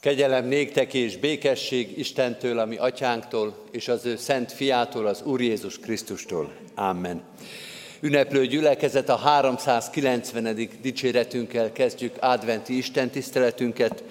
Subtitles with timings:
[0.00, 5.78] Kegyelem néktek és békesség Istentől, ami atyánktól, és az ő szent fiától, az Úr Jézus
[5.78, 6.52] Krisztustól.
[6.74, 7.22] Amen.
[8.00, 10.68] Ünneplő gyülekezet a 390.
[10.80, 14.02] dicséretünkkel kezdjük adventi Isten tiszteletünket.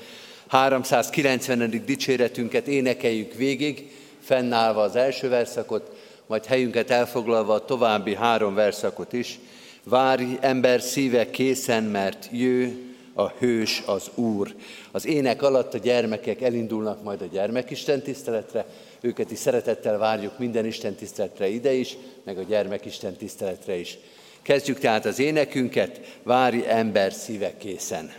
[0.47, 1.83] 390.
[1.85, 5.95] dicséretünket énekeljük végig, fennállva az első verszakot,
[6.27, 9.39] majd helyünket elfoglalva a további három verszakot is.
[9.83, 12.88] Várj ember szíve készen, mert jő
[13.19, 14.55] a hős az Úr.
[14.91, 18.65] Az ének alatt a gyermekek elindulnak majd a gyermekisten tiszteletre,
[19.01, 23.97] őket is szeretettel várjuk minden Isten tiszteletre ide is, meg a gyermekisten tiszteletre is.
[24.41, 28.11] Kezdjük tehát az énekünket, várj ember szíve készen.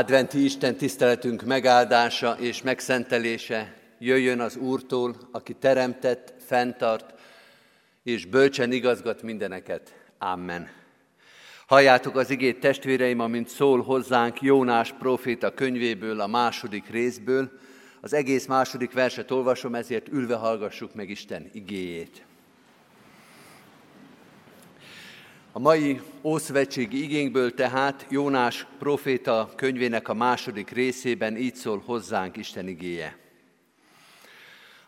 [0.00, 7.14] Adventi Isten tiszteletünk megáldása és megszentelése jöjjön az Úrtól, aki teremtett, fenntart
[8.02, 9.94] és bölcsen igazgat mindeneket.
[10.18, 10.68] Amen.
[11.66, 17.50] Halljátok az igét testvéreim, amint szól hozzánk Jónás proféta könyvéből, a második részből.
[18.00, 22.24] Az egész második verset olvasom, ezért ülve hallgassuk meg Isten igéjét.
[25.52, 32.68] A mai Ószövetségi igényből tehát Jónás proféta könyvének a második részében így szól hozzánk Isten
[32.68, 33.18] igéje.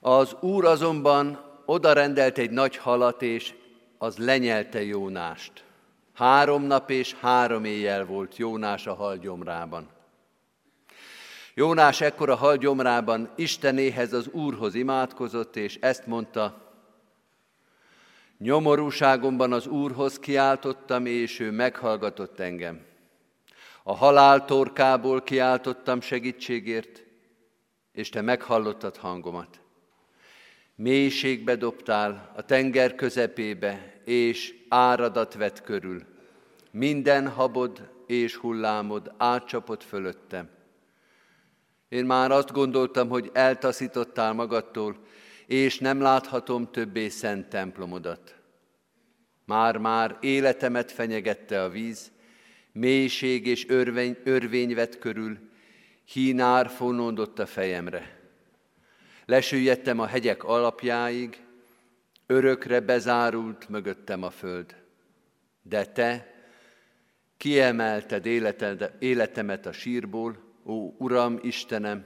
[0.01, 3.55] Az Úr azonban oda rendelt egy nagy halat, és
[3.99, 5.65] az lenyelte Jónást.
[6.15, 9.89] Három nap és három éjjel volt Jónás a hal gyomrában.
[11.55, 16.62] Jónás ekkor a hal gyomrában Istenéhez, az Úrhoz imádkozott, és ezt mondta,
[18.43, 22.81] Nyomorúságomban az Úrhoz kiáltottam, és ő meghallgatott engem.
[23.83, 27.03] A halál torkából kiáltottam segítségért,
[27.93, 29.61] és te meghallottad hangomat.
[30.75, 36.03] Mélységbe dobtál, a tenger közepébe, és áradat vett körül.
[36.71, 40.49] Minden habod és hullámod átcsapott fölöttem.
[41.89, 44.97] Én már azt gondoltam, hogy eltaszítottál magadtól,
[45.47, 48.35] és nem láthatom többé szent templomodat.
[49.45, 52.13] Már-már életemet fenyegette a víz,
[52.73, 55.39] mélység és örvény, örvény vett körül,
[56.05, 58.21] hínár fonódott a fejemre.
[59.27, 61.41] Lesüllyedtem a hegyek alapjáig,
[62.27, 64.77] örökre bezárult mögöttem a föld.
[65.63, 66.35] De te
[67.37, 68.27] kiemelted
[68.99, 72.05] életemet a sírból, ó Uram, Istenem,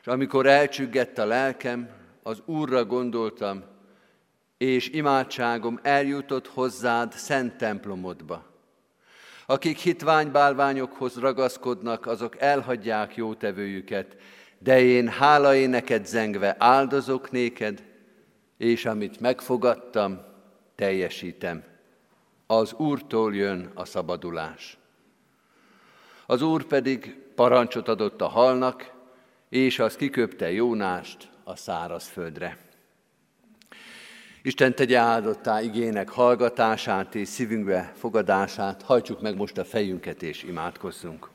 [0.00, 1.88] és amikor elcsüggett a lelkem,
[2.26, 3.64] az Úrra gondoltam,
[4.58, 8.44] és imádságom eljutott hozzád szent templomodba.
[9.46, 14.16] Akik hitványbálványokhoz ragaszkodnak, azok elhagyják jótevőjüket,
[14.58, 17.84] de én hála neked zengve áldozok néked,
[18.58, 20.20] és amit megfogadtam,
[20.74, 21.64] teljesítem.
[22.46, 24.78] Az Úrtól jön a szabadulás.
[26.26, 28.92] Az Úr pedig parancsot adott a halnak,
[29.48, 32.58] és az kiköpte Jónást a szárazföldre.
[34.42, 41.28] Isten tegye áldottá igének hallgatását és szívünkbe fogadását, hajtsuk meg most a fejünket és imádkozzunk.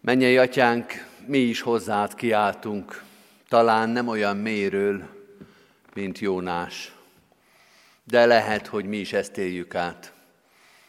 [0.00, 0.92] Mennyei atyánk,
[1.26, 3.02] mi is hozzád kiáltunk,
[3.48, 5.08] talán nem olyan mélyről,
[5.94, 6.92] mint Jónás,
[8.04, 10.12] de lehet, hogy mi is ezt éljük át,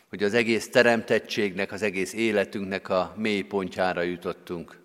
[0.10, 4.78] hogy az egész teremtettségnek, az egész életünknek a mély pontjára jutottunk.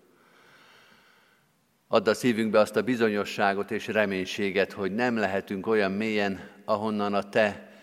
[1.87, 7.29] Add a szívünkbe azt a bizonyosságot és reménységet, hogy nem lehetünk olyan mélyen, ahonnan a
[7.29, 7.73] Te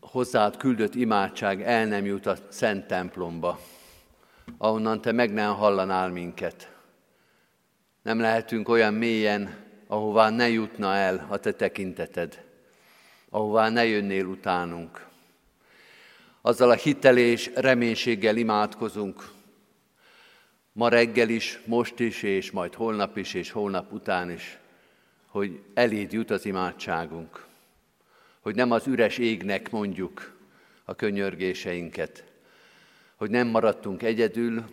[0.00, 3.60] hozzád küldött imádság el nem jut a szent templomba,
[4.58, 6.72] ahonnan Te meg nem hallanál minket.
[8.02, 9.56] Nem lehetünk olyan mélyen,
[9.86, 12.44] ahová ne jutna el a Te tekinteted,
[13.30, 15.06] ahová ne jönnél utánunk.
[16.40, 19.30] Azzal a hitel és reménységgel imádkozunk,
[20.72, 24.58] ma reggel is, most is, és majd holnap is, és holnap után is,
[25.26, 27.46] hogy eléd jut az imádságunk,
[28.40, 30.40] hogy nem az üres égnek mondjuk
[30.84, 32.24] a könyörgéseinket,
[33.16, 34.64] hogy nem maradtunk egyedül,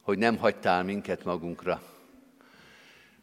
[0.00, 1.82] hogy nem hagytál minket magunkra.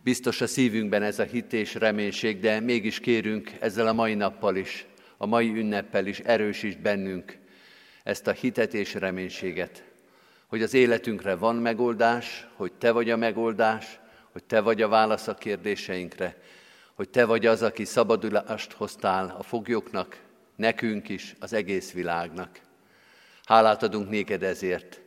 [0.04, 4.56] Biztos a szívünkben ez a hit és reménység, de mégis kérünk ezzel a mai nappal
[4.56, 4.86] is,
[5.18, 7.38] a mai ünneppel is erősíts bennünk
[8.04, 9.88] ezt a hitet és reménységet
[10.50, 14.00] hogy az életünkre van megoldás, hogy Te vagy a megoldás,
[14.32, 16.41] hogy Te vagy a válasz a kérdéseinkre,
[16.94, 20.22] hogy Te vagy az, aki szabadulást hoztál a foglyoknak,
[20.56, 22.60] nekünk is, az egész világnak.
[23.44, 25.01] Hálát adunk néked ezért.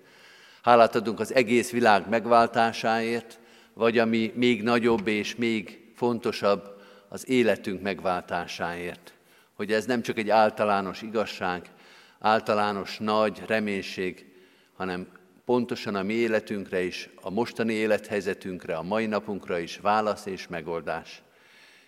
[0.62, 3.38] Hálát adunk az egész világ megváltásáért,
[3.74, 9.14] vagy ami még nagyobb és még fontosabb, az életünk megváltásáért.
[9.54, 11.70] Hogy ez nem csak egy általános igazság,
[12.18, 14.26] általános nagy reménység,
[14.76, 15.06] hanem
[15.44, 21.22] pontosan a mi életünkre is, a mostani élethelyzetünkre, a mai napunkra is válasz és megoldás.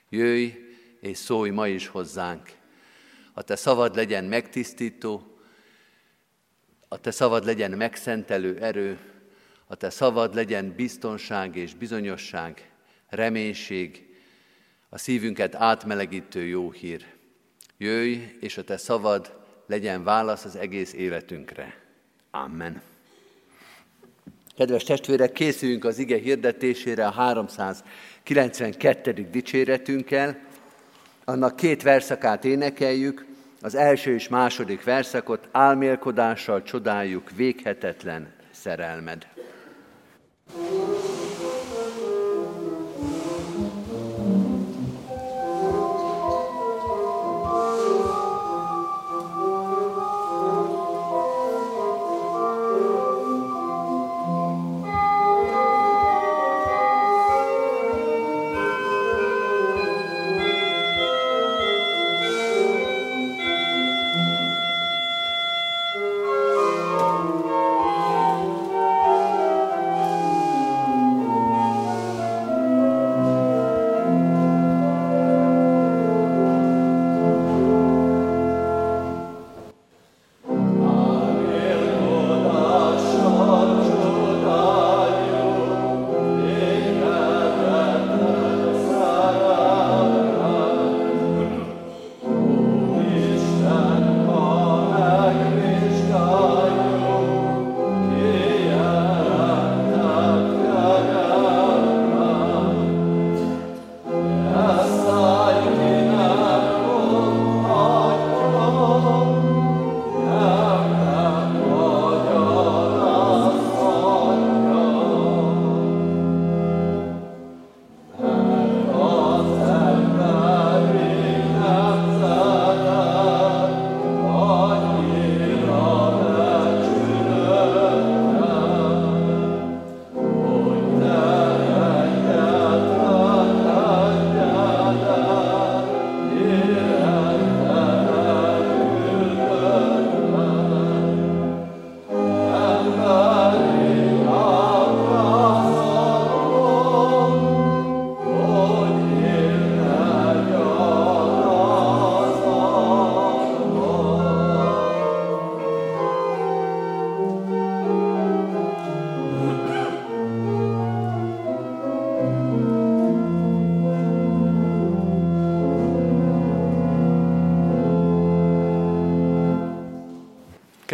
[0.08, 0.52] Jöjj
[1.00, 2.50] és szólj ma is hozzánk.
[3.32, 5.38] A te szavad legyen megtisztító,
[6.88, 8.98] a te szavad legyen megszentelő erő,
[9.66, 12.70] a te szavad legyen biztonság és bizonyosság,
[13.08, 14.16] reménység,
[14.88, 17.06] a szívünket átmelegítő jó hír.
[17.76, 21.82] Jöjj, és a te szavad legyen válasz az egész életünkre.
[22.30, 22.93] Amen.
[24.56, 29.28] Kedves testvérek, készüljünk az ige hirdetésére a 392.
[29.30, 30.38] dicséretünkkel.
[31.24, 33.26] Annak két verszakát énekeljük.
[33.60, 39.26] az első és második verszakot álmélkodással csodáljuk véghetetlen szerelmed.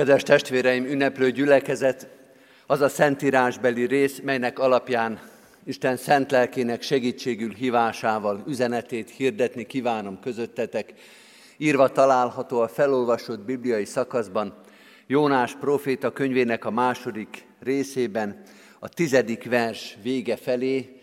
[0.00, 2.08] Kedves testvéreim, ünneplő gyülekezet,
[2.66, 5.20] az a szentírásbeli rész, melynek alapján
[5.64, 10.94] Isten szent lelkének segítségül hívásával üzenetét hirdetni kívánom közöttetek.
[11.56, 14.54] Írva található a felolvasott bibliai szakaszban,
[15.06, 18.42] Jónás proféta könyvének a második részében,
[18.78, 21.00] a tizedik vers vége felé.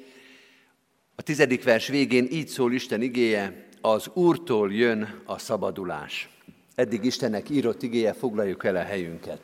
[1.16, 6.37] A tizedik vers végén így szól Isten igéje, az Úrtól jön a szabadulás.
[6.78, 9.40] Eddig Istennek írott igéje, foglaljuk el a helyünket.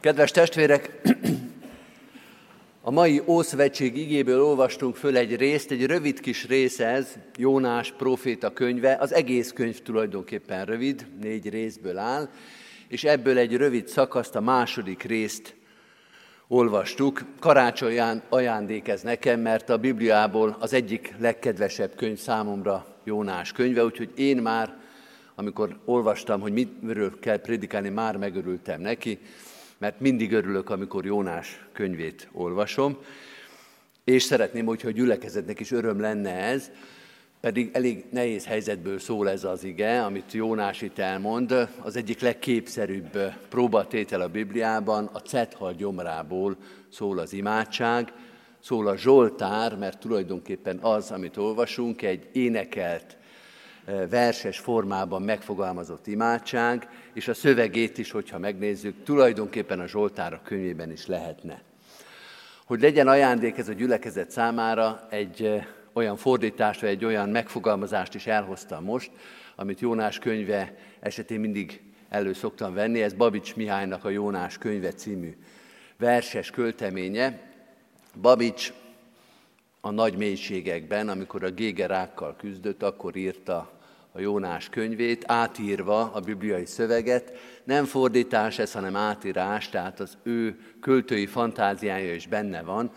[0.00, 1.00] Kedves testvérek,
[2.82, 8.52] a mai Ószövetség igéből olvastunk föl egy részt, egy rövid kis rész ez, Jónás proféta
[8.52, 12.28] könyve, az egész könyv tulajdonképpen rövid, négy részből áll,
[12.88, 15.54] és ebből egy rövid szakaszt, a második részt
[16.46, 17.24] olvastuk.
[17.38, 24.10] Karácsony ajándék ez nekem, mert a Bibliából az egyik legkedvesebb könyv számomra Jónás könyve, úgyhogy
[24.16, 24.86] én már
[25.38, 29.18] amikor olvastam, hogy miről kell prédikálni, már megörültem neki,
[29.78, 32.98] mert mindig örülök, amikor Jónás könyvét olvasom,
[34.04, 36.70] és szeretném, hogyha a gyülekezetnek is öröm lenne ez,
[37.40, 41.68] pedig elég nehéz helyzetből szól ez az ige, amit Jónás itt elmond.
[41.80, 43.18] Az egyik legképszerűbb
[43.48, 46.56] próbatétel a Bibliában, a cethal gyomrából
[46.88, 48.12] szól az imádság,
[48.60, 53.16] szól a Zsoltár, mert tulajdonképpen az, amit olvasunk, egy énekelt
[54.10, 61.06] verses formában megfogalmazott imádság, és a szövegét is, hogyha megnézzük, tulajdonképpen a Zsoltára könyvében is
[61.06, 61.62] lehetne.
[62.64, 68.26] Hogy legyen ajándék ez a gyülekezet számára, egy olyan fordítást, vagy egy olyan megfogalmazást is
[68.26, 69.10] elhoztam most,
[69.56, 75.36] amit Jónás könyve esetén mindig elő szoktam venni, ez Babics Mihálynak a Jónás könyve című
[75.98, 77.40] verses költeménye.
[78.20, 78.72] Babics
[79.80, 83.77] a nagy mélységekben, amikor a gégerákkal küzdött, akkor írta
[84.18, 87.32] a Jónás könyvét, átírva a bibliai szöveget.
[87.64, 92.90] Nem fordítás ez, hanem átírás, tehát az ő költői fantáziája is benne van,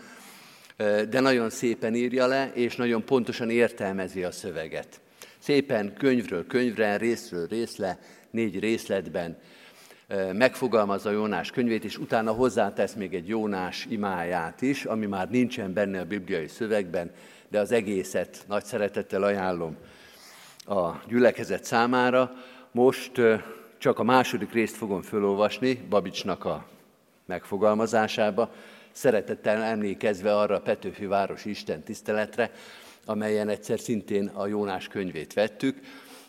[1.10, 5.00] de nagyon szépen írja le, és nagyon pontosan értelmezi a szöveget.
[5.38, 7.98] Szépen könyvről könyvre, részről részle,
[8.30, 9.38] négy részletben
[10.32, 15.72] megfogalmazza a Jónás könyvét, és utána hozzátesz még egy Jónás imáját is, ami már nincsen
[15.72, 17.10] benne a bibliai szövegben,
[17.48, 19.76] de az egészet nagy szeretettel ajánlom
[20.64, 22.32] a gyülekezet számára.
[22.70, 23.12] Most
[23.78, 26.66] csak a második részt fogom felolvasni Babicsnak a
[27.26, 28.52] megfogalmazásába,
[28.92, 32.50] szeretettel emlékezve arra a Petőfi város Isten tiszteletre,
[33.04, 35.78] amelyen egyszer szintén a Jónás könyvét vettük,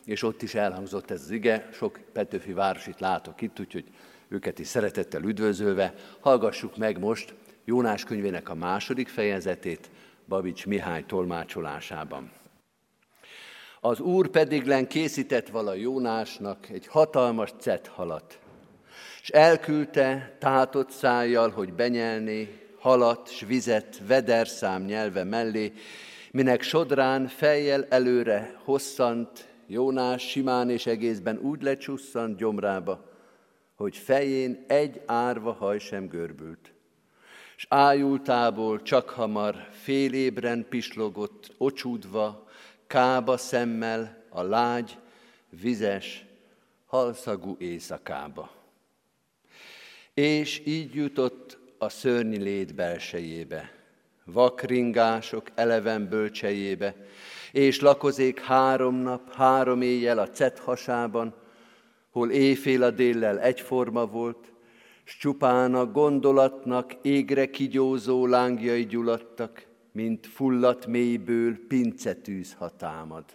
[0.06, 3.86] és ott is elhangzott ez az ige, sok Petőfi városit látok itt, úgyhogy
[4.28, 5.94] őket is szeretettel üdvözölve.
[6.20, 7.34] Hallgassuk meg most
[7.66, 9.90] Jónás könyvének a második fejezetét
[10.28, 12.32] Babics Mihály tolmácsolásában.
[13.86, 18.40] Az úr pedig len készített vala Jónásnak egy hatalmas cethalat,
[19.22, 25.74] és elküldte tátott szájjal, hogy benyelné halat s vizet vederszám nyelve mellé,
[26.32, 33.10] minek sodrán fejjel előre hosszant, Jónás simán és egészben úgy lecsusszant gyomrába,
[33.76, 36.74] hogy fején egy árva haj sem görbült.
[37.56, 42.43] S ájultából csak hamar fél ébren pislogott, ocsúdva,
[42.94, 44.98] kába szemmel a lágy,
[45.62, 46.26] vizes,
[46.86, 48.52] halszagú éjszakába.
[50.14, 53.72] És így jutott a szörnyi lét belsejébe,
[54.26, 56.96] vakringások eleven bölcsejébe,
[57.52, 61.34] és lakozék három nap, három éjjel a cet hasában,
[62.12, 64.52] hol éjfél a déllel egyforma volt,
[65.04, 73.26] s csupán a gondolatnak égre kigyózó lángjai gyuladtak, mint fullat mélyből pincetűz hatámad.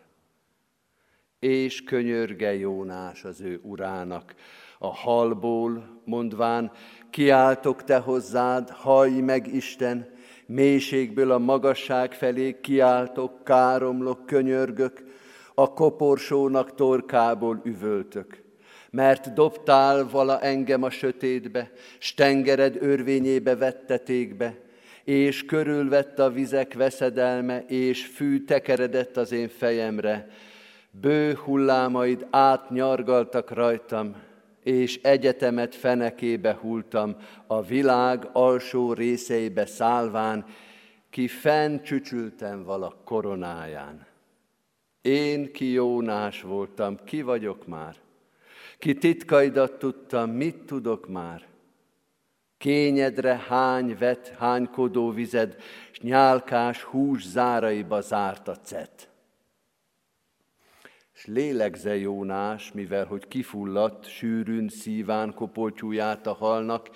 [1.39, 4.35] És könyörge Jónás az ő urának,
[4.79, 6.73] a halból, mondván,
[7.11, 10.09] kiáltok te hozzád, hallj meg Isten,
[10.47, 15.05] mélységből a magasság felé kiáltok, káromlok, könyörgök,
[15.55, 18.43] a koporsónak torkából üvöltök.
[18.91, 24.68] Mert dobtál vala engem a sötétbe, s tengered örvényébe vetteték be,
[25.09, 30.29] és körülvett a vizek veszedelme, és fű tekeredett az én fejemre.
[30.91, 34.17] Bő hullámaid átnyargaltak rajtam,
[34.63, 40.45] és egyetemet fenekébe hultam, a világ alsó részeibe szálván,
[41.11, 44.07] ki fenn csücsültem vala koronáján.
[45.03, 47.97] Én ki Jónás voltam, ki vagyok már?
[48.79, 51.48] Ki titkaidat tudtam, mit tudok már?
[52.59, 55.57] Kényedre hány vet, hánykodó vized,
[55.93, 59.09] s nyálkás hús záraiba zárt a cet.
[61.13, 66.89] S lélegze Jónás, mivel hogy kifulladt, sűrűn szíván kopoltyúját a halnak,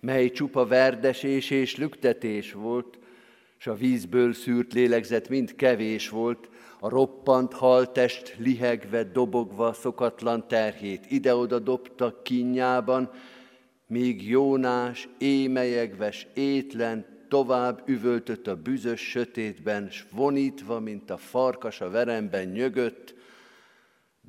[0.00, 2.98] mely csupa verdesés és lüktetés volt,
[3.56, 6.48] s a vízből szűrt lélegzet mind kevés volt,
[6.80, 13.10] a roppant haltest lihegve, dobogva szokatlan terhét ide-oda dobta kinyában,
[13.86, 21.90] míg Jónás émelyegves étlen tovább üvöltött a büzös sötétben, s vonítva, mint a farkas a
[21.90, 23.14] veremben nyögött,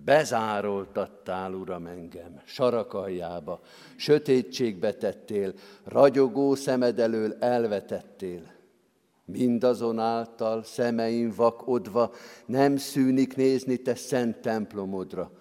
[0.06, 3.62] Bezároltattál, Uram, engem, sarakaljába,
[3.96, 8.42] sötétségbe tettél, ragyogó szemed elől elvetettél.
[9.26, 12.14] Mindazonáltal szemeim vakodva
[12.46, 15.32] nem szűnik nézni te szent templomodra.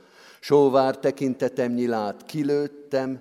[0.41, 3.21] Sóvár tekintetem nyilát kilőttem,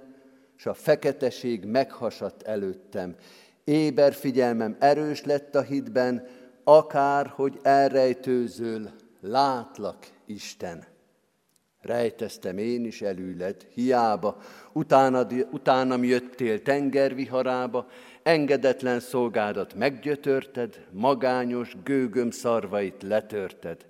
[0.55, 3.15] s a feketeség meghasadt előttem.
[3.63, 6.27] Éber figyelmem erős lett a hitben,
[6.63, 8.89] akár, hogy elrejtőzöl,
[9.21, 10.83] látlak, Isten.
[11.81, 14.37] Rejteztem én is elüled, hiába,
[14.73, 17.87] utánad, utánam jöttél tengerviharába,
[18.23, 23.85] engedetlen szolgádat meggyötörted, magányos gőgöm szarvait letörted.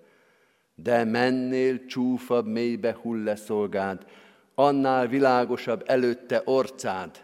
[0.75, 4.06] De mennél csúfabb mélybe hulle szolgád,
[4.55, 7.23] annál világosabb előtte orcád.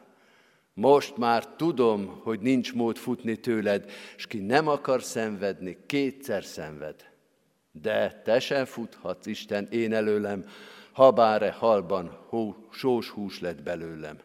[0.74, 6.96] Most már tudom, hogy nincs mód futni tőled, és ki nem akar szenvedni, kétszer szenved.
[7.72, 10.46] De te sem futhatsz, Isten, én előlem,
[10.92, 14.18] habáre halban hó, sós hús lett belőlem.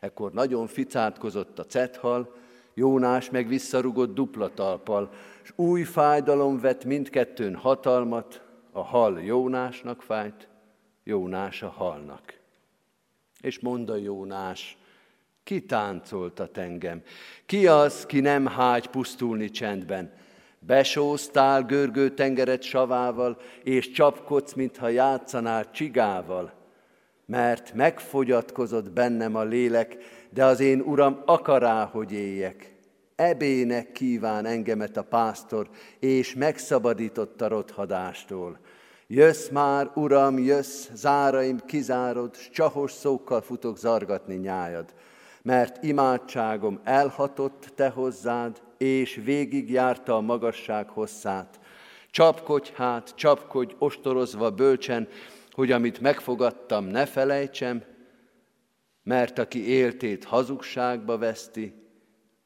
[0.00, 2.34] Ekkor nagyon ficátkozott a cethal,
[2.74, 5.10] Jónás meg visszarugott dupla talpal,
[5.42, 8.42] és új fájdalom vett mindkettőn hatalmat,
[8.72, 10.47] a hal Jónásnak fájt,
[11.08, 12.38] Jónás a halnak.
[13.40, 14.78] És mondta Jónás,
[15.44, 17.02] ki táncoltat engem?
[17.46, 20.12] Ki az, ki nem hágy pusztulni csendben?
[20.58, 26.52] Besóztál görgő tengeret savával, és csapkodsz, mintha játszanál csigával,
[27.26, 29.96] mert megfogyatkozott bennem a lélek,
[30.30, 32.74] de az én uram akará, hogy éljek.
[33.16, 35.68] Ebének kíván engemet a pásztor,
[35.98, 38.58] és megszabadította rothadástól.
[39.10, 44.94] Jössz már, uram, jössz, záraim kizárod, s csahos szókkal futok zargatni nyájad.
[45.42, 51.60] Mert imádságom elhatott te hozzád, és végigjárta a magasság hosszát.
[52.10, 55.08] Csapkodj hát, csapkodj, ostorozva bölcsen,
[55.50, 57.84] hogy amit megfogadtam, ne felejtsem,
[59.02, 61.74] mert aki éltét hazugságba veszti,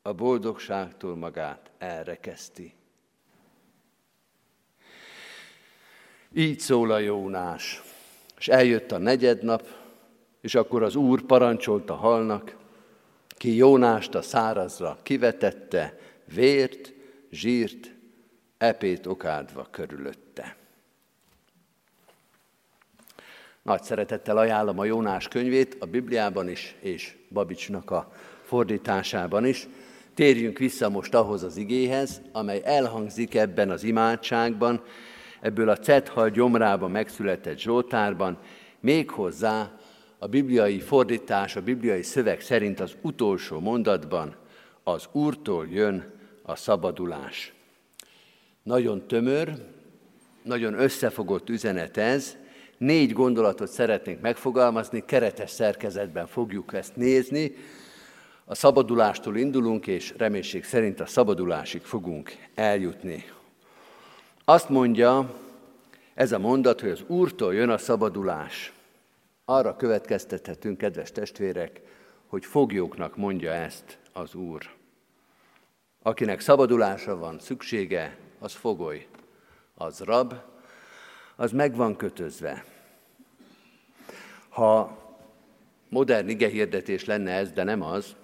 [0.03, 2.75] a boldogságtól magát elrekeszti.
[6.35, 7.83] Így szól a Jónás.
[8.39, 9.67] És eljött a negyednap,
[10.41, 12.57] és akkor az Úr parancsolta halnak,
[13.29, 15.99] ki Jónást a szárazra kivetette,
[16.35, 16.93] vért,
[17.31, 17.91] zsírt,
[18.59, 20.57] epét okádva körülötte.
[23.63, 29.69] Nagy szeretettel ajánlom a Jónás könyvét a Bibliában is, és Babicsnak a fordításában is.
[30.15, 34.85] Térjünk vissza most ahhoz az igéhez, amely elhangzik ebben az imádságban,
[35.43, 38.39] ebből a Cethal gyomrában megszületett Zsoltárban,
[38.81, 39.79] méghozzá
[40.19, 44.37] a bibliai fordítás, a bibliai szöveg szerint az utolsó mondatban
[44.83, 47.55] az Úrtól jön a szabadulás.
[48.63, 49.53] Nagyon tömör,
[50.43, 52.37] nagyon összefogott üzenet ez,
[52.79, 57.55] négy gondolatot szeretnénk megfogalmazni, keretes szerkezetben fogjuk ezt nézni.
[58.45, 63.25] A szabadulástól indulunk, és reménység szerint a szabadulásig fogunk eljutni.
[64.45, 65.35] Azt mondja
[66.15, 68.73] ez a mondat, hogy az Úrtól jön a szabadulás.
[69.45, 71.81] Arra következtethetünk, kedves testvérek,
[72.27, 74.71] hogy foglyóknak mondja ezt az Úr.
[76.03, 79.07] Akinek szabadulásra van szüksége, az fogoly,
[79.75, 80.35] az rab,
[81.37, 82.65] az meg van kötözve.
[84.49, 84.99] Ha
[85.89, 88.17] modern igehirdetés lenne ez, de nem az,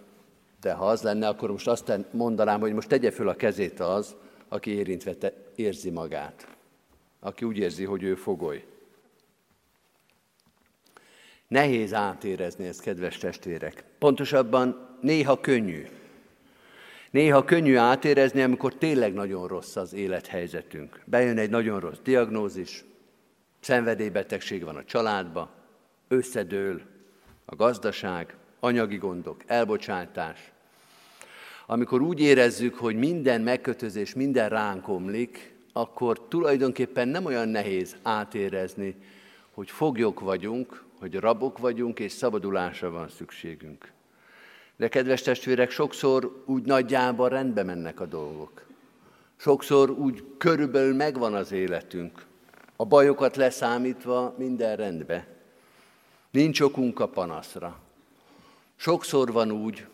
[0.61, 4.17] de ha az lenne, akkor most azt mondanám, hogy most tegye föl a kezét az,
[4.49, 6.57] aki érintve te, érzi magát.
[7.21, 8.65] Aki úgy érzi, hogy ő fogoly.
[11.49, 13.85] Nehéz átérezni ezt, kedves testvérek.
[13.99, 15.87] Pontosabban néha könnyű.
[17.11, 21.03] Néha könnyű átérezni, amikor tényleg nagyon rossz az élethelyzetünk.
[21.05, 22.85] Bejön egy nagyon rossz diagnózis,
[23.61, 25.51] szenvedélybetegség van a családba,
[26.09, 26.83] összedől
[27.45, 30.53] a gazdaság, anyagi gondok, elbocsátás.
[31.71, 38.95] Amikor úgy érezzük, hogy minden megkötözés, minden ránk omlik, akkor tulajdonképpen nem olyan nehéz átérezni,
[39.55, 43.93] hogy foglyok vagyunk, hogy rabok vagyunk, és szabadulásra van szükségünk.
[44.77, 48.63] De kedves testvérek, sokszor úgy nagyjában rendbe mennek a dolgok.
[49.37, 52.25] Sokszor úgy körülbelül megvan az életünk.
[52.77, 55.27] A bajokat leszámítva minden rendbe.
[56.31, 57.79] Nincs okunk a panaszra.
[58.77, 59.87] Sokszor van úgy,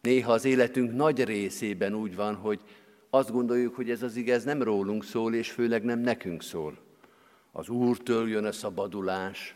[0.00, 2.60] néha az életünk nagy részében úgy van, hogy
[3.10, 6.78] azt gondoljuk, hogy ez az igaz nem rólunk szól, és főleg nem nekünk szól.
[7.52, 9.54] Az Úrtől jön a szabadulás,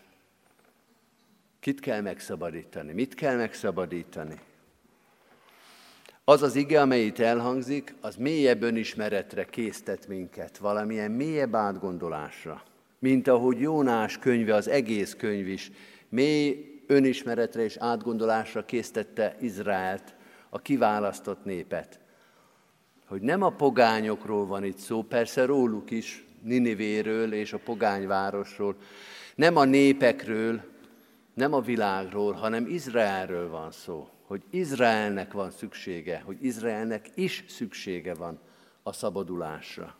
[1.65, 2.93] Kit kell megszabadítani?
[2.93, 4.41] Mit kell megszabadítani?
[6.25, 12.63] Az az ige, amely itt elhangzik, az mélyebb önismeretre késztet minket, valamilyen mélyebb átgondolásra.
[12.99, 15.71] Mint ahogy Jónás könyve, az egész könyv is
[16.09, 20.15] mély önismeretre és átgondolásra késztette Izraelt,
[20.55, 21.99] a kiválasztott népet.
[23.07, 28.77] Hogy nem a pogányokról van itt szó, persze róluk is, Ninivéről és a pogányvárosról,
[29.35, 30.63] nem a népekről,
[31.35, 38.15] nem a világról, hanem Izraelről van szó, hogy Izraelnek van szüksége, hogy Izraelnek is szüksége
[38.15, 38.39] van
[38.83, 39.97] a szabadulásra.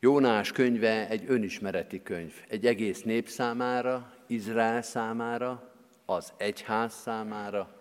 [0.00, 5.72] Jónás könyve egy önismereti könyv, egy egész nép számára, Izrael számára,
[6.06, 7.79] az egyház számára,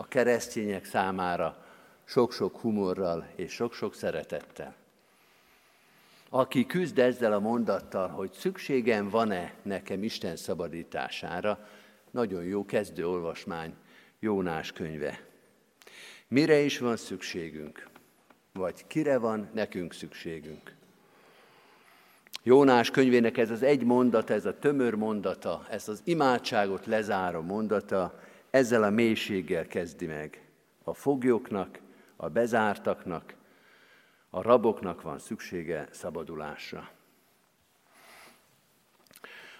[0.00, 1.64] a keresztények számára,
[2.04, 4.74] sok-sok humorral és sok-sok szeretettel
[6.30, 11.68] aki küzd ezzel a mondattal, hogy szükségem van-e nekem Isten szabadítására,
[12.10, 13.74] nagyon jó kezdő olvasmány
[14.18, 15.20] Jónás könyve.
[16.28, 17.88] Mire is van szükségünk?
[18.52, 20.74] Vagy kire van nekünk szükségünk?
[22.42, 28.20] Jónás könyvének ez az egy mondata, ez a tömör mondata, ez az imádságot lezáró mondata,
[28.50, 30.44] ezzel a mélységgel kezdi meg.
[30.84, 31.78] A foglyoknak,
[32.16, 33.34] a bezártaknak,
[34.30, 36.90] a raboknak van szüksége szabadulásra.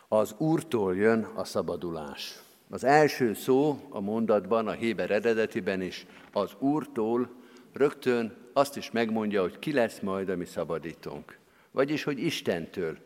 [0.09, 2.38] Az Úrtól jön a szabadulás.
[2.68, 7.31] Az első szó a mondatban, a Héber eredetiben is az Úrtól
[7.72, 11.38] rögtön azt is megmondja, hogy ki lesz majd a mi szabadítónk.
[11.70, 12.98] Vagyis, hogy Istentől.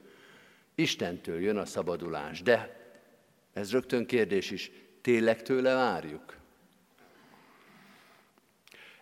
[0.74, 2.42] Istentől jön a szabadulás.
[2.42, 2.80] De
[3.52, 4.70] ez rögtön kérdés is,
[5.04, 6.36] tényleg tőle várjuk?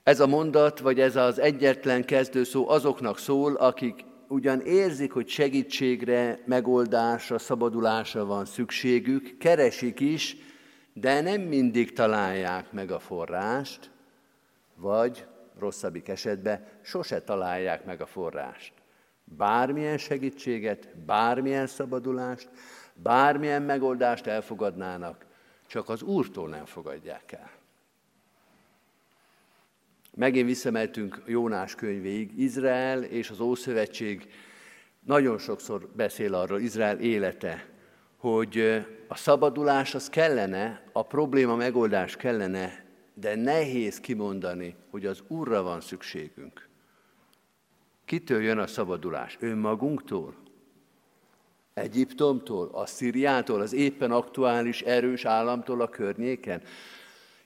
[0.02, 6.42] Ez a mondat, vagy ez az egyetlen kezdőszó azoknak szól, akik ugyan érzik, hogy segítségre,
[6.46, 10.36] megoldásra, szabadulásra van szükségük, keresik is,
[10.92, 13.90] de nem mindig találják meg a forrást,
[14.74, 15.26] vagy
[15.58, 18.72] rosszabbik esetben sose találják meg a forrást.
[19.24, 22.48] Bármilyen segítséget, bármilyen szabadulást,
[22.94, 25.30] bármilyen megoldást elfogadnának,
[25.72, 27.50] csak az Úrtól nem fogadják el.
[30.14, 32.38] Megint visszameltünk Jónás könyvéig.
[32.38, 34.32] Izrael és az Ószövetség
[35.00, 37.68] nagyon sokszor beszél arról Izrael élete,
[38.16, 45.62] hogy a szabadulás az kellene, a probléma megoldás kellene, de nehéz kimondani, hogy az Úrra
[45.62, 46.68] van szükségünk.
[48.04, 49.36] Kitől jön a szabadulás?
[49.40, 50.41] Önmagunktól?
[51.74, 56.62] Egyiptomtól, a Szíriától, az éppen aktuális erős államtól a környéken.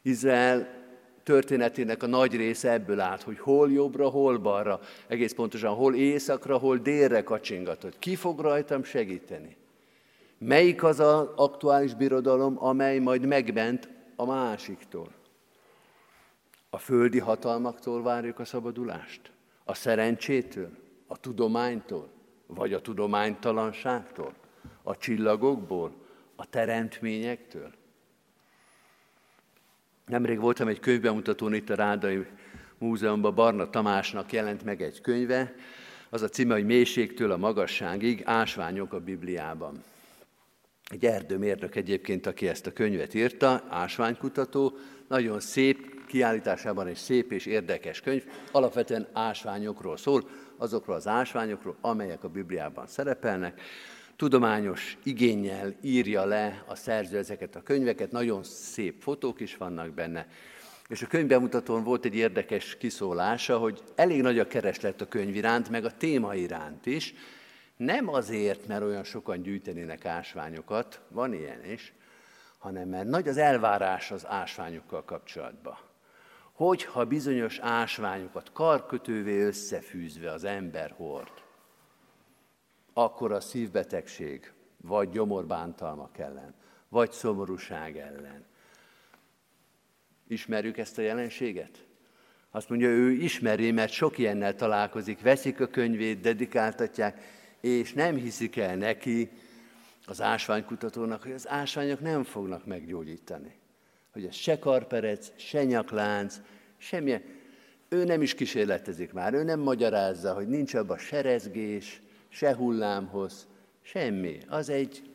[0.03, 0.85] Izrael
[1.23, 6.59] történetének a nagy része ebből állt, hogy hol jobbra, hol balra, egész pontosan hol északra,
[6.59, 7.99] hol délre kacsingatott.
[7.99, 9.57] Ki fog rajtam segíteni?
[10.39, 15.09] Melyik az az aktuális birodalom, amely majd megment a másiktól?
[16.71, 19.31] A földi hatalmaktól várjuk a szabadulást?
[19.65, 20.71] A szerencsétől?
[21.07, 22.09] A tudománytól?
[22.47, 24.35] Vagy a tudománytalanságtól?
[24.83, 25.93] A csillagokból?
[26.37, 27.73] A teremtményektől?
[30.07, 32.27] Nemrég voltam egy könyvbemutatón itt a Rádai
[32.79, 35.55] Múzeumban, Barna Tamásnak jelent meg egy könyve,
[36.11, 39.85] az a címe, hogy Mélységtől a magasságig, ásványok a Bibliában.
[40.91, 44.77] Egy erdőmérnök egyébként, aki ezt a könyvet írta, ásványkutató,
[45.09, 50.29] nagyon szép, kiállításában egy szép és érdekes könyv, alapvetően ásványokról szól,
[50.59, 53.61] azokról az ásványokról, amelyek a Bibliában szerepelnek.
[54.17, 60.27] Tudományos igényel írja le a szerző ezeket a könyveket, nagyon szép fotók is vannak benne.
[60.89, 65.69] És a könyvbemutatón volt egy érdekes kiszólása, hogy elég nagy a kereslet a könyv iránt,
[65.69, 67.15] meg a téma iránt is,
[67.77, 71.93] nem azért, mert olyan sokan gyűjtenének ásványokat, van ilyen is,
[72.59, 75.86] hanem mert nagy az elvárás az ásványokkal kapcsolatban.
[76.57, 81.33] Hogyha bizonyos ásványokat karkötővé összefűzve az ember hord,
[82.93, 86.55] akkor a szívbetegség, vagy gyomorbántalmak ellen,
[86.89, 88.45] vagy szomorúság ellen.
[90.29, 91.87] Ismerjük ezt a jelenséget?
[92.51, 97.23] Azt mondja, ő ismeri, mert sok ilyennel találkozik, veszik a könyvét, dedikáltatják,
[97.61, 99.31] és nem hiszik el neki,
[100.07, 103.55] az ásványkutatónak, hogy az ásványok nem fognak meggyógyítani.
[104.17, 106.41] Hogy ez se karperec, se nyaklánc,
[106.77, 107.23] semmilyen.
[107.89, 113.47] Ő nem is kísérletezik már, ő nem magyarázza, hogy nincs abban se rezgés, se hullámhoz,
[113.83, 114.39] semmi.
[114.49, 115.11] Az egy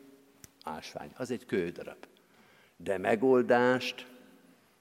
[0.64, 2.06] ásvány, az egy kődarab.
[2.76, 4.06] De megoldást,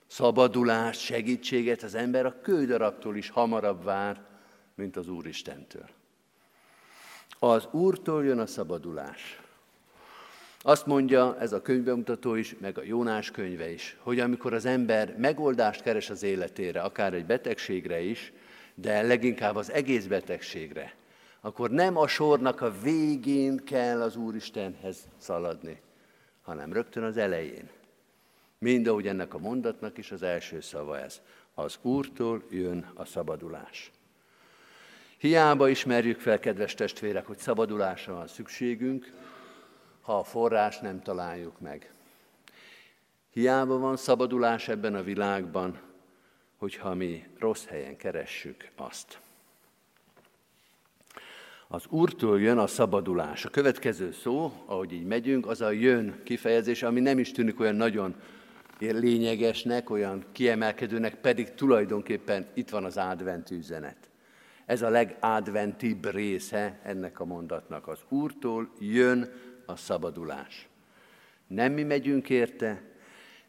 [0.08, 4.26] szabadulást, segítséget az ember a kődarabtól is hamarabb vár,
[4.76, 5.90] mint az Úristentől.
[7.40, 9.41] Az Úrtól jön a szabadulás.
[10.64, 15.16] Azt mondja ez a könyvbemutató is, meg a Jónás könyve is, hogy amikor az ember
[15.18, 18.34] megoldást keres az életére, akár egy betegségre is,
[18.76, 20.94] de leginkább az egész betegségre,
[21.42, 25.82] akkor nem a sornak a végén kell az Úristenhez szaladni,
[26.42, 27.70] hanem rögtön az elején.
[28.58, 31.22] Mind ahogy ennek a mondatnak is az első szava ez.
[31.54, 33.92] Az Úrtól jön a szabadulás.
[35.18, 39.12] Hiába ismerjük fel, kedves testvérek, hogy szabadulásra van szükségünk,
[40.02, 41.94] ha a forrás nem találjuk meg.
[43.34, 45.80] Hiába van szabadulás ebben a világban,
[46.58, 49.20] hogyha mi rossz helyen keressük azt.
[51.68, 53.46] Az Úrtól jön a szabadulás.
[53.46, 57.76] A következő szó, ahogy így megyünk, az a jön kifejezés, ami nem is tűnik olyan
[57.76, 58.16] nagyon
[58.80, 64.10] lényegesnek, olyan kiemelkedőnek, pedig tulajdonképpen itt van az advent üzenet.
[64.66, 67.88] Ez a legádventibb része ennek a mondatnak.
[67.88, 69.30] Az Úrtól jön
[69.72, 70.68] a szabadulás.
[71.48, 72.82] Nem mi megyünk érte,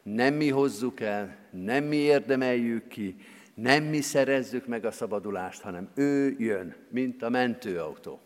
[0.03, 3.15] nem mi hozzuk el, nem mi érdemeljük ki,
[3.53, 8.19] nem mi szerezzük meg a szabadulást, hanem ő jön, mint a mentőautó.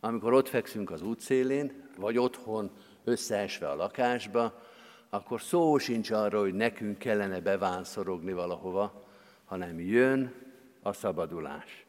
[0.00, 2.70] Amikor ott fekszünk az útszélén, vagy otthon
[3.04, 4.62] összeesve a lakásba,
[5.10, 9.06] akkor szó sincs arról, hogy nekünk kellene bevánszorogni valahova,
[9.44, 10.34] hanem jön
[10.82, 11.86] a szabadulás.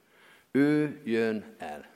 [0.51, 1.94] Ő jön el.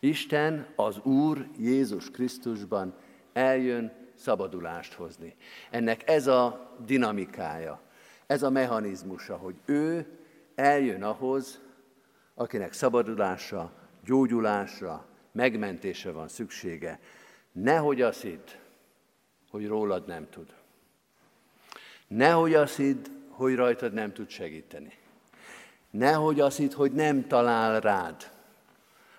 [0.00, 2.94] Isten, az Úr Jézus Krisztusban
[3.32, 5.36] eljön szabadulást hozni.
[5.70, 7.80] Ennek ez a dinamikája,
[8.26, 10.06] ez a mechanizmusa, hogy ő
[10.54, 11.60] eljön ahhoz,
[12.34, 13.72] akinek szabadulásra,
[14.04, 17.00] gyógyulásra, megmentésre van szüksége.
[17.52, 18.48] Nehogy azt hidd,
[19.50, 20.54] hogy rólad nem tud.
[22.06, 24.92] Nehogy azt hidd, hogy rajtad nem tud segíteni.
[25.90, 28.30] Nehogy azt hitt, hogy nem talál rád.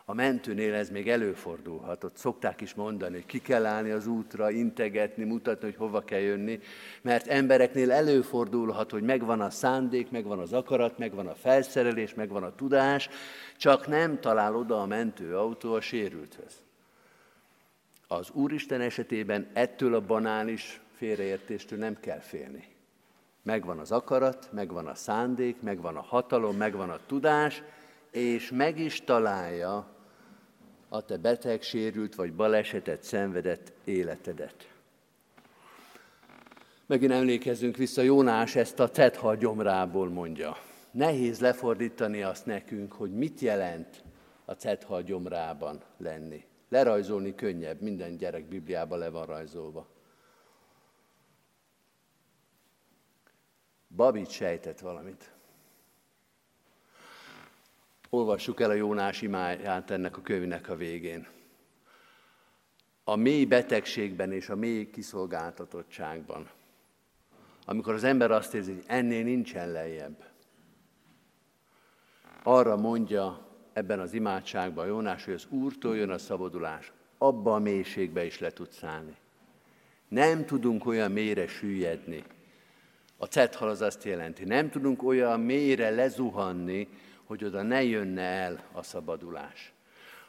[0.05, 4.51] A mentőnél ez még előfordulhat, ott szokták is mondani, hogy ki kell állni az útra,
[4.51, 6.59] integetni, mutatni, hogy hova kell jönni,
[7.01, 12.55] mert embereknél előfordulhat, hogy megvan a szándék, megvan az akarat, megvan a felszerelés, megvan a
[12.55, 13.09] tudás,
[13.57, 16.61] csak nem talál oda a mentőautó a sérülthöz.
[18.07, 22.67] Az Úristen esetében ettől a banális félreértéstől nem kell félni.
[23.43, 27.63] Megvan az akarat, megvan a szándék, megvan a hatalom, megvan a tudás,
[28.11, 29.87] és meg is találja
[30.89, 31.61] a te beteg,
[32.15, 34.69] vagy balesetet szenvedett életedet.
[36.85, 40.57] Megint emlékezzünk vissza, Jónás ezt a cethal gyomrából mondja.
[40.91, 44.03] Nehéz lefordítani azt nekünk, hogy mit jelent
[44.45, 46.45] a cethal gyomrában lenni.
[46.69, 49.87] Lerajzolni könnyebb, minden gyerek Bibliában le van rajzolva.
[53.95, 55.31] Babit sejtett valamit.
[58.13, 61.27] Olvassuk el a Jónás imáját ennek a könyvnek a végén.
[63.03, 66.49] A mély betegségben és a mély kiszolgáltatottságban,
[67.65, 70.29] amikor az ember azt érzi, hogy ennél nincsen lejjebb,
[72.43, 78.25] arra mondja ebben az imádságban Jónás, hogy az Úrtól jön a szabadulás, abba a mélységbe
[78.25, 79.15] is le tud szállni.
[80.07, 82.23] Nem tudunk olyan mélyre süllyedni.
[83.17, 86.87] A cethal az azt jelenti, nem tudunk olyan mélyre lezuhanni,
[87.31, 89.73] hogy oda ne jönne el a szabadulás.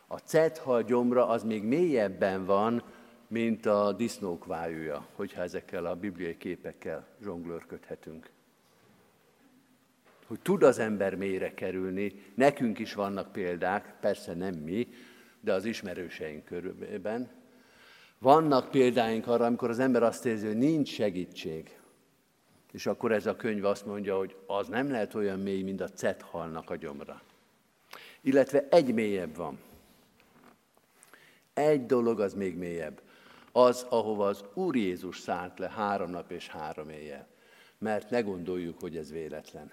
[0.07, 2.83] A cethal gyomra az még mélyebben van,
[3.29, 8.31] mint a disznók vájúja, hogyha ezekkel a bibliai képekkel zsonglőrködhetünk.
[10.27, 14.88] Hogy tud az ember mélyre kerülni, nekünk is vannak példák, persze nem mi,
[15.41, 17.31] de az ismerőseink körülben.
[18.19, 21.81] Vannak példáink arra, amikor az ember azt érzi, hogy nincs segítség,
[22.72, 25.88] és akkor ez a könyv azt mondja, hogy az nem lehet olyan mély, mint a
[25.88, 27.22] cethalnak a gyomra.
[28.20, 29.58] Illetve egy mélyebb van.
[31.52, 33.00] Egy dolog az még mélyebb.
[33.52, 37.26] Az, ahova az Úr Jézus szállt le három nap és három éjjel.
[37.78, 39.72] Mert ne gondoljuk, hogy ez véletlen.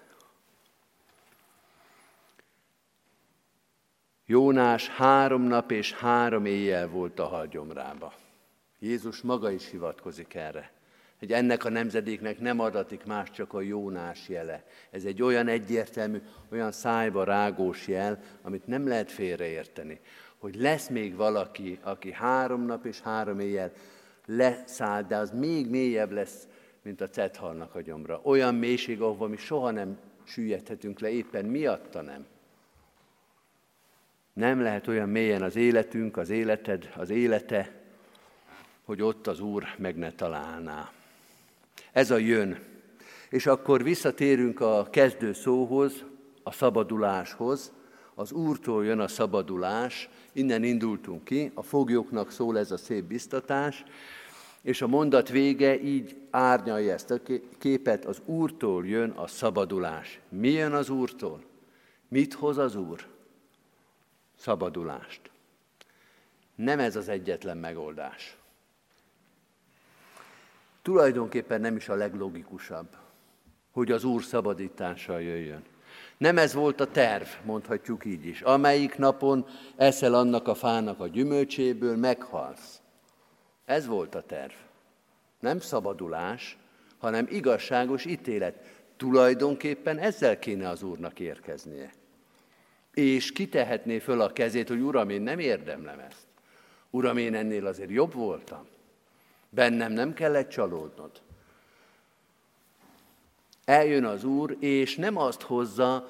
[4.26, 8.14] Jónás három nap és három éjjel volt a halgyomrába.
[8.78, 10.79] Jézus maga is hivatkozik erre
[11.20, 14.64] hogy ennek a nemzedéknek nem adatik más, csak a Jónás jele.
[14.90, 16.20] Ez egy olyan egyértelmű,
[16.52, 20.00] olyan szájba rágós jel, amit nem lehet félreérteni.
[20.38, 23.72] Hogy lesz még valaki, aki három nap és három éjjel
[24.26, 26.48] leszáll, de az még mélyebb lesz,
[26.82, 28.20] mint a cethalnak a gyomra.
[28.22, 32.26] Olyan mélység, ahova mi soha nem süllyedhetünk le, éppen miatta nem.
[34.32, 37.72] Nem lehet olyan mélyen az életünk, az életed, az élete,
[38.84, 40.90] hogy ott az Úr meg ne találná.
[41.92, 42.58] Ez a jön.
[43.30, 46.04] És akkor visszatérünk a kezdő szóhoz,
[46.42, 47.72] a szabaduláshoz.
[48.14, 53.84] Az Úrtól jön a szabadulás, innen indultunk ki, a foglyoknak szól ez a szép biztatás,
[54.62, 57.20] és a mondat vége így árnyalja ezt a
[57.58, 60.20] képet, az Úrtól jön a szabadulás.
[60.28, 61.44] Mi jön az Úrtól?
[62.08, 63.06] Mit hoz az Úr?
[64.36, 65.20] Szabadulást.
[66.54, 68.39] Nem ez az egyetlen megoldás
[70.82, 72.88] tulajdonképpen nem is a leglogikusabb,
[73.70, 75.62] hogy az Úr szabadítása jöjjön.
[76.18, 78.40] Nem ez volt a terv, mondhatjuk így is.
[78.40, 82.80] Amelyik napon eszel annak a fának a gyümölcséből, meghalsz.
[83.64, 84.52] Ez volt a terv.
[85.40, 86.58] Nem szabadulás,
[86.98, 88.54] hanem igazságos ítélet.
[88.96, 91.92] Tulajdonképpen ezzel kéne az Úrnak érkeznie.
[92.94, 96.26] És kitehetné föl a kezét, hogy Uram, én nem érdemlem ezt.
[96.90, 98.66] Uram, én ennél azért jobb voltam.
[99.50, 101.10] Bennem nem kellett csalódnod.
[103.64, 106.08] Eljön az Úr, és nem azt hozza,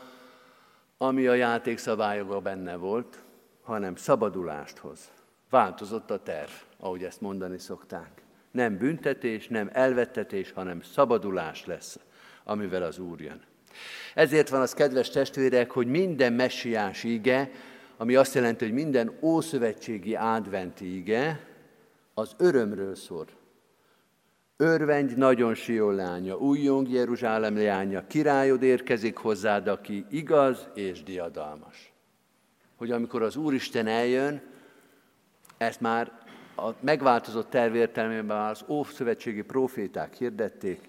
[0.98, 3.18] ami a játékszabályokban benne volt,
[3.62, 5.10] hanem szabadulást hoz.
[5.50, 8.22] Változott a terv, ahogy ezt mondani szokták.
[8.50, 11.98] Nem büntetés, nem elvettetés, hanem szabadulás lesz,
[12.44, 13.42] amivel az Úr jön.
[14.14, 17.50] Ezért van az, kedves testvérek, hogy minden messiás ige,
[17.96, 21.49] ami azt jelenti, hogy minden ószövetségi adventi ige,
[22.20, 23.26] az örömről szól.
[24.56, 31.92] Örvendj nagyon Sion lánya, újjong Jeruzsálem lánya, királyod érkezik hozzád, aki igaz és diadalmas.
[32.76, 34.42] Hogy amikor az Úristen eljön,
[35.56, 36.12] ezt már
[36.56, 40.80] a megváltozott terv értelmében az ószövetségi proféták hirdették,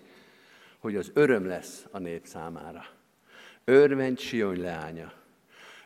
[0.80, 2.86] hogy az öröm lesz a nép számára.
[3.64, 5.14] Örvendj Sion leánya,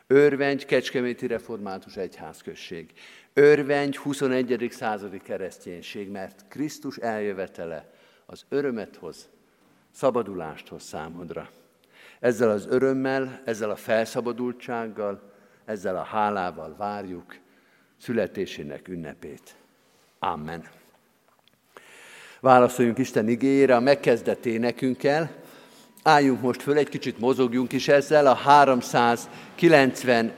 [0.06, 2.92] örvendj Kecskeméti Református Egyházközség,
[3.38, 4.68] Örvendj 21.
[4.70, 7.90] századi kereszténység, mert Krisztus eljövetele
[8.26, 9.28] az örömet hoz,
[9.90, 11.48] szabadulást hoz számodra.
[12.20, 15.32] Ezzel az örömmel, ezzel a felszabadultsággal,
[15.64, 17.36] ezzel a hálával várjuk
[18.00, 19.54] születésének ünnepét.
[20.18, 20.68] Amen.
[22.40, 25.30] Válaszoljunk Isten igényére a megkezdett énekünkkel.
[26.02, 28.26] Álljunk most föl, egy kicsit mozogjunk is ezzel.
[28.26, 30.32] A 390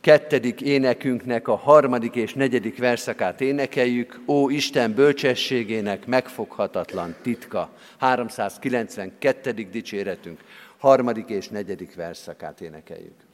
[0.00, 4.20] kettedik énekünknek a harmadik és negyedik verszakát énekeljük.
[4.26, 7.70] Ó Isten bölcsességének megfoghatatlan titka.
[7.98, 9.52] 392.
[9.52, 10.40] dicséretünk,
[10.78, 13.29] harmadik és negyedik verszakát énekeljük.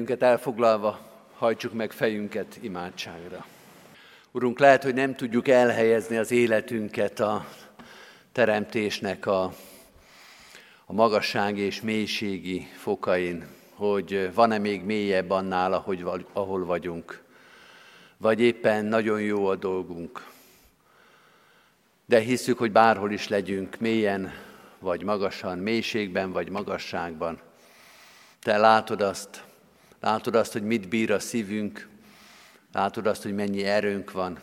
[0.00, 1.00] Helyünket elfoglalva,
[1.36, 3.46] hajtsuk meg fejünket imádságra.
[4.30, 7.46] Urunk, lehet, hogy nem tudjuk elhelyezni az életünket a
[8.32, 9.42] teremtésnek a,
[10.84, 17.22] a magassági és mélységi fokain, hogy van-e még mélyebb annál, ahogy, ahol vagyunk,
[18.16, 20.26] vagy éppen nagyon jó a dolgunk.
[22.06, 24.32] De hiszük, hogy bárhol is legyünk, mélyen
[24.78, 27.40] vagy magasan, mélységben vagy magasságban,
[28.42, 29.48] te látod azt,
[30.00, 31.88] látod azt, hogy mit bír a szívünk,
[32.72, 34.40] látod azt, hogy mennyi erőnk van,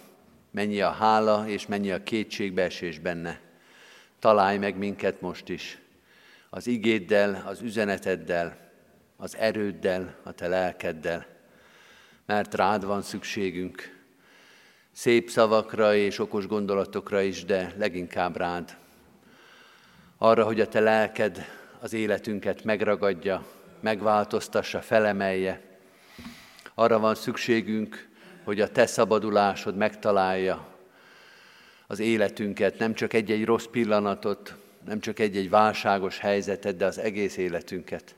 [0.51, 3.39] mennyi a hála és mennyi a kétségbeesés benne.
[4.19, 5.77] Találj meg minket most is,
[6.49, 8.57] az igéddel, az üzeneteddel,
[9.17, 11.25] az erőddel, a te lelkeddel,
[12.25, 13.95] mert rád van szükségünk.
[14.91, 18.77] Szép szavakra és okos gondolatokra is, de leginkább rád.
[20.17, 21.45] Arra, hogy a te lelked
[21.79, 23.45] az életünket megragadja,
[23.81, 25.61] megváltoztassa, felemelje.
[26.75, 28.07] Arra van szükségünk,
[28.43, 30.67] hogy a te szabadulásod megtalálja
[31.87, 34.55] az életünket, nem csak egy-egy rossz pillanatot,
[34.85, 38.15] nem csak egy-egy válságos helyzetet, de az egész életünket.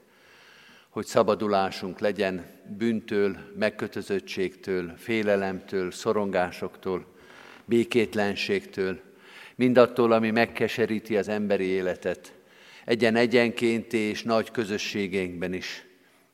[0.89, 2.45] Hogy szabadulásunk legyen
[2.77, 7.05] bűntől, megkötözöttségtől, félelemtől, szorongásoktól,
[7.65, 8.99] békétlenségtől,
[9.55, 12.33] mindattól, ami megkeseríti az emberi életet,
[12.89, 15.85] egyen egyenként és nagy közösségeinkben is.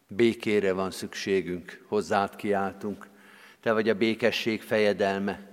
[0.07, 3.07] Békére van szükségünk, hozzád kiáltunk.
[3.61, 5.49] Te vagy a békesség fejedelme.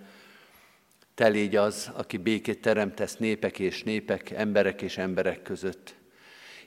[1.14, 5.94] Te légy az, aki békét teremtesz népek és népek, emberek és emberek között.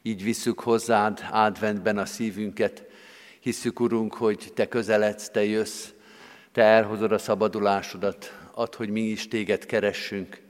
[0.02, 2.84] Így visszük hozzád adventben a szívünket.
[3.40, 5.90] Hisszük, Urunk, hogy Te közeledsz, Te jössz,
[6.52, 10.44] Te elhozod a szabadulásodat, add, hogy mi is Téged keressünk,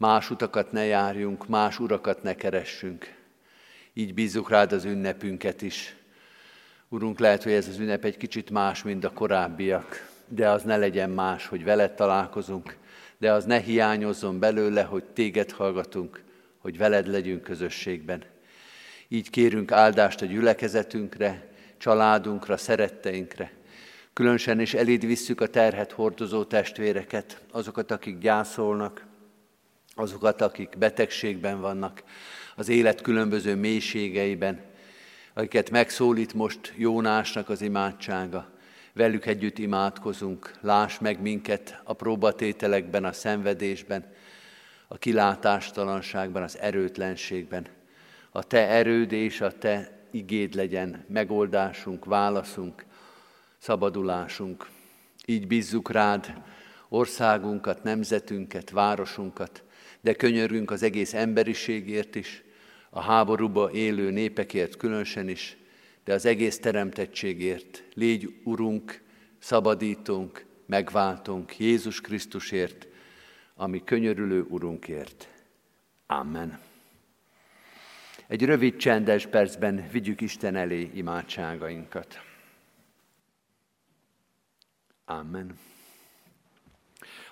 [0.00, 3.14] más utakat ne járjunk, más urakat ne keressünk.
[3.92, 5.96] Így bízzuk rád az ünnepünket is.
[6.88, 10.76] Urunk, lehet, hogy ez az ünnep egy kicsit más, mint a korábbiak, de az ne
[10.76, 12.76] legyen más, hogy veled találkozunk,
[13.18, 16.22] de az ne hiányozzon belőle, hogy téged hallgatunk,
[16.58, 18.24] hogy veled legyünk közösségben.
[19.08, 21.48] Így kérünk áldást a gyülekezetünkre,
[21.78, 23.52] családunkra, szeretteinkre.
[24.12, 29.08] Különösen is eléd visszük a terhet hordozó testvéreket, azokat, akik gyászolnak,
[29.94, 32.02] azokat, akik betegségben vannak,
[32.56, 34.60] az élet különböző mélységeiben,
[35.34, 38.50] akiket megszólít most Jónásnak az imádsága.
[38.92, 44.12] Velük együtt imádkozunk, láss meg minket a próbatételekben, a szenvedésben,
[44.88, 47.66] a kilátástalanságban, az erőtlenségben.
[48.30, 52.84] A Te erőd és a Te igéd legyen megoldásunk, válaszunk,
[53.58, 54.68] szabadulásunk.
[55.24, 56.34] Így bízzuk rád
[56.88, 59.62] országunkat, nemzetünket, városunkat,
[60.00, 62.42] de könyörünk az egész emberiségért is,
[62.90, 65.56] a háborúba élő népekért különösen is,
[66.04, 67.84] de az egész teremtettségért.
[67.94, 69.02] Légy, Urunk,
[69.38, 72.86] szabadítunk, megváltunk Jézus Krisztusért,
[73.54, 75.28] ami könyörülő Urunkért.
[76.06, 76.60] Amen.
[78.26, 82.20] Egy rövid csendes percben vigyük Isten elé imádságainkat.
[85.04, 85.69] Amen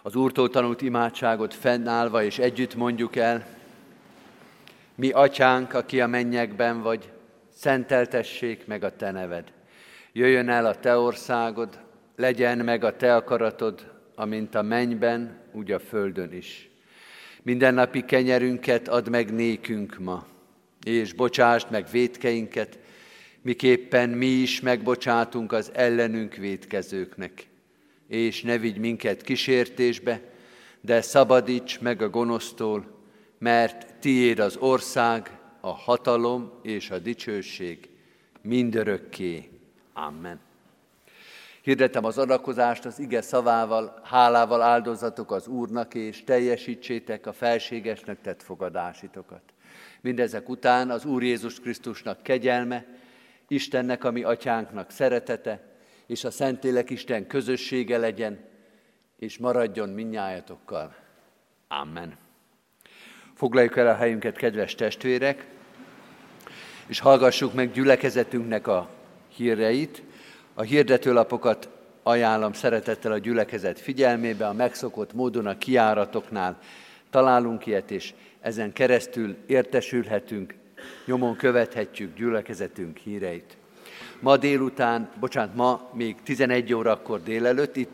[0.02, 3.46] az Úrtól tanult imádságot fennállva és együtt mondjuk el,
[4.94, 7.10] mi atyánk, aki a mennyekben vagy,
[7.54, 9.52] szenteltessék meg a te neved.
[10.12, 11.78] Jöjjön el a te országod,
[12.16, 16.70] legyen meg a te akaratod, amint a mennyben, úgy a földön is.
[17.42, 20.26] Mindennapi kenyerünket add meg nékünk ma,
[20.84, 22.78] és bocsásd meg védkeinket,
[23.42, 27.47] miképpen mi is megbocsátunk az ellenünk védkezőknek
[28.08, 30.20] és ne vigy minket kísértésbe,
[30.80, 32.96] de szabadíts meg a gonosztól,
[33.38, 37.88] mert tiéd az ország, a hatalom és a dicsőség
[38.42, 39.48] mindörökké.
[39.92, 40.40] Amen.
[41.62, 48.42] Hirdetem az adakozást az ige szavával, hálával áldozatok az Úrnak, és teljesítsétek a felségesnek tett
[48.42, 49.42] fogadásitokat.
[50.00, 52.86] Mindezek után az Úr Jézus Krisztusnak kegyelme,
[53.48, 55.77] Istennek, ami atyánknak szeretete,
[56.08, 58.38] és a Szentlélek Isten közössége legyen,
[59.18, 60.94] és maradjon minnyájatokkal.
[61.68, 62.16] Amen.
[63.34, 65.46] Foglaljuk el a helyünket, kedves testvérek,
[66.86, 68.90] és hallgassuk meg gyülekezetünknek a
[69.28, 70.02] híreit.
[70.54, 71.68] A hirdetőlapokat
[72.02, 76.58] ajánlom szeretettel a gyülekezet figyelmébe, a megszokott módon a kiáratoknál
[77.10, 80.54] találunk ilyet, és ezen keresztül értesülhetünk,
[81.06, 83.56] nyomon követhetjük gyülekezetünk híreit.
[84.20, 87.90] Ma délután, bocsánat, ma még 11 órakor délelőtt itt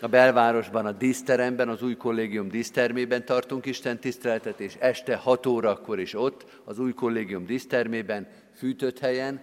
[0.00, 6.00] a belvárosban, a díszteremben, az új kollégium dísztermében tartunk Isten tiszteletet, és este 6 órakor
[6.00, 8.26] is ott, az új kollégium dísztermében,
[8.56, 9.40] fűtött helyen,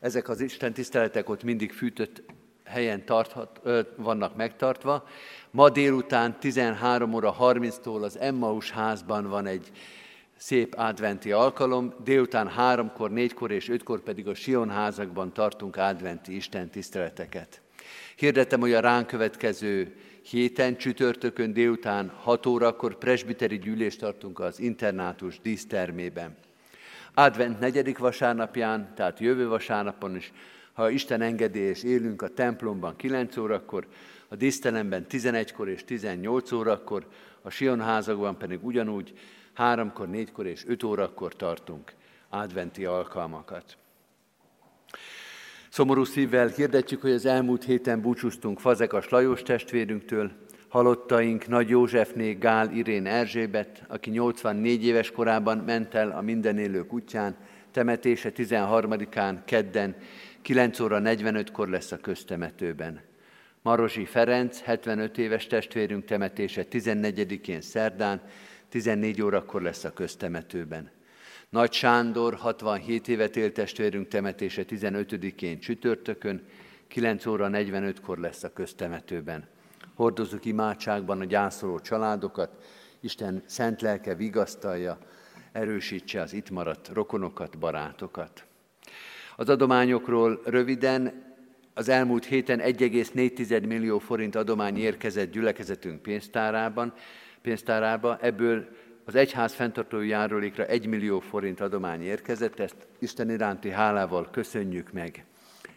[0.00, 2.22] ezek az Isten tiszteletek ott mindig fűtött
[2.64, 5.04] helyen tarthat, ö, vannak megtartva.
[5.50, 9.70] Ma délután 13 óra 30-tól az Emmaus házban van egy
[10.42, 16.70] szép adventi alkalom, délután háromkor, négykor és ötkor pedig a Sion házakban tartunk adventi Isten
[16.70, 17.60] tiszteleteket.
[18.16, 25.40] Hirdetem, hogy a ránk következő héten, csütörtökön délután 6 órakor presbiteri gyűlést tartunk az internátus
[25.40, 26.36] dísztermében.
[27.14, 30.32] Advent negyedik vasárnapján, tehát jövő vasárnapon is,
[30.72, 33.86] ha Isten engedi és élünk a templomban 9 órakor,
[34.28, 37.06] a díszteremben 11-kor és 18 órakor,
[37.42, 39.12] a Sion házakban pedig ugyanúgy
[39.56, 41.92] 3-kor, 4-kor és 5 órakor tartunk
[42.28, 43.76] adventi alkalmakat.
[45.68, 50.30] Szomorú szívvel hirdetjük, hogy az elmúlt héten búcsúztunk Fazekas Lajos testvérünktől,
[50.68, 57.36] halottaink Nagy Józsefné Gál Irén Erzsébet, aki 84 éves korában ment el a mindenélők útján,
[57.70, 59.96] temetése 13-án, kedden,
[60.42, 63.00] 9 óra 45-kor lesz a köztemetőben.
[63.62, 68.20] Marozsi Ferenc, 75 éves testvérünk temetése 14-én szerdán,
[68.72, 70.90] 14 órakor lesz a köztemetőben.
[71.48, 76.42] Nagy Sándor, 67 évet élt testvérünk temetése 15-én csütörtökön,
[76.88, 79.48] 9 óra 45-kor lesz a köztemetőben.
[79.94, 82.64] Hordozunk imádságban a gyászoló családokat,
[83.00, 84.98] Isten szent lelke vigasztalja,
[85.52, 88.44] erősítse az itt maradt rokonokat, barátokat.
[89.36, 91.24] Az adományokról röviden,
[91.74, 96.94] az elmúlt héten 1,4 millió forint adomány érkezett gyülekezetünk pénztárában,
[97.42, 98.68] pénztárába, ebből
[99.04, 105.24] az egyház fenntartói járulékra 1 millió forint adomány érkezett, ezt Isten iránti hálával köszönjük meg.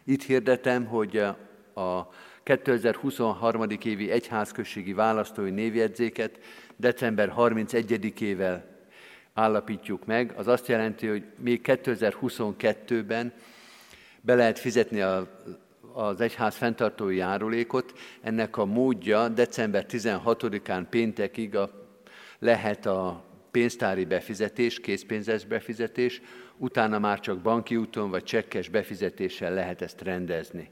[0.03, 1.17] Itt hirdetem, hogy
[1.75, 2.09] a
[2.43, 3.65] 2023.
[3.83, 6.39] évi egyházközségi választói névjegyzéket
[6.75, 8.61] december 31-ével
[9.33, 10.33] állapítjuk meg.
[10.35, 13.33] Az azt jelenti, hogy még 2022-ben
[14.21, 15.41] be lehet fizetni a,
[15.95, 17.93] az egyház fenntartói járulékot.
[18.21, 21.71] Ennek a módja december 16-án péntekig a
[22.39, 26.21] lehet a pénztári befizetés, készpénzes befizetés,
[26.57, 30.69] utána már csak banki úton vagy csekkes befizetéssel lehet ezt rendezni.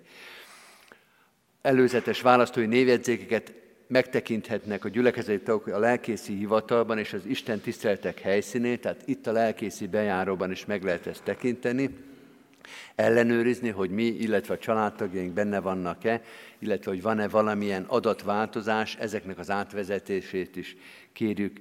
[1.61, 3.53] Előzetes választói névjegyzékeket
[3.87, 9.31] megtekinthetnek a gyülekezeti tagok a lelkészi hivatalban és az Isten tiszteletek helyszínén, tehát itt a
[9.31, 12.12] lelkészi bejáróban is meg lehet ezt tekinteni,
[12.95, 16.21] ellenőrizni, hogy mi, illetve a családtagjaink benne vannak-e,
[16.59, 20.75] illetve hogy van-e valamilyen adatváltozás, ezeknek az átvezetését is
[21.13, 21.59] kérjük,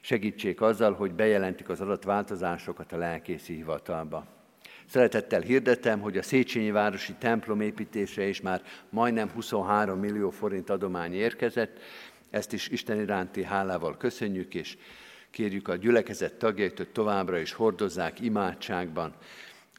[0.00, 4.26] segítsék azzal, hogy bejelentik az adatváltozásokat a lelkészi hivatalba.
[4.86, 11.14] Szeretettel hirdetem, hogy a Széchenyi Városi templom építése is már majdnem 23 millió forint adomány
[11.14, 11.80] érkezett.
[12.30, 14.76] Ezt is Isten iránti hálával köszönjük, és
[15.30, 19.14] kérjük a gyülekezet tagjait, hogy továbbra is hordozzák imádságban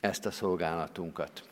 [0.06, 1.44] ezt a szolgálatunkat.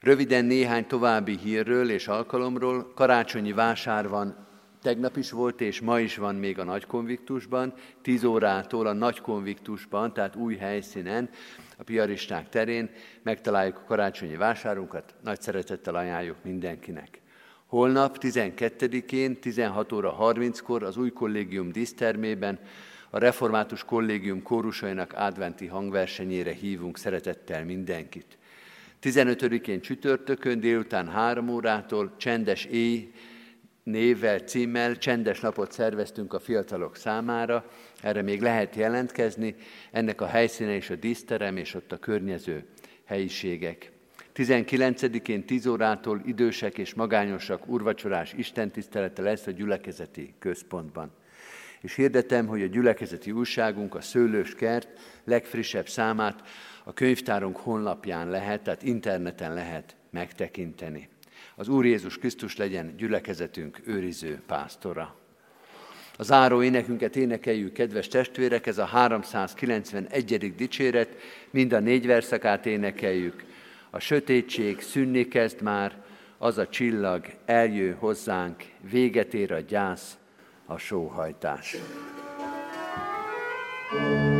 [0.00, 2.92] Röviden néhány további hírről és alkalomról.
[2.94, 4.46] Karácsonyi vásár van
[4.86, 9.20] Tegnap is volt, és ma is van még a nagy konviktusban, 10 órától a nagy
[9.20, 11.30] konviktusban, tehát új helyszínen,
[11.76, 12.90] a piaristák terén
[13.22, 17.20] megtaláljuk a karácsonyi vásárunkat, nagy szeretettel ajánljuk mindenkinek.
[17.66, 22.58] Holnap 12-én 16 óra 30-kor az új kollégium dísztermében
[23.16, 28.38] a Református Kollégium kórusainak adventi hangversenyére hívunk szeretettel mindenkit.
[29.02, 33.12] 15-én csütörtökön délután 3 órától csendes éj
[33.82, 37.70] névvel, címmel csendes napot szerveztünk a fiatalok számára,
[38.02, 39.54] erre még lehet jelentkezni,
[39.90, 42.64] ennek a helyszíne is a díszterem és ott a környező
[43.04, 43.92] helyiségek.
[44.34, 51.12] 19-én 10 órától idősek és magányosak urvacsorás istentisztelete lesz a gyülekezeti központban.
[51.86, 54.88] És hirdetem, hogy a gyülekezeti újságunk, a Szőlős Kert
[55.24, 56.42] legfrissebb számát
[56.84, 61.08] a könyvtárunk honlapján lehet, tehát interneten lehet megtekinteni.
[61.56, 65.16] Az Úr Jézus Krisztus legyen gyülekezetünk őriző pásztora.
[66.16, 70.54] A záró énekünket énekeljük, kedves testvérek, ez a 391.
[70.56, 71.16] dicséret,
[71.50, 73.44] mind a négy verszakát énekeljük.
[73.90, 76.04] A sötétség szűnni kezd már,
[76.38, 80.18] az a csillag eljő hozzánk, véget ér a gyász,
[80.68, 81.76] a sóhajtás.
[83.88, 84.35] thank you